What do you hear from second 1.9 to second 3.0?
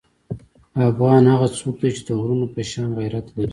چې د غرونو په شان